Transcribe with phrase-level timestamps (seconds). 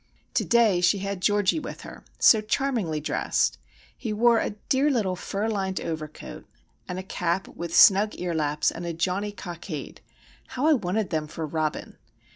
[0.33, 3.59] To day she had Georgie with her,—so charmingly dressed!
[3.95, 6.47] He wore a dear little fur lined overcoat,
[6.87, 10.01] and a cap with snug ear laps, and a jaunty cockade.
[10.47, 11.97] How I wanted them for Robin!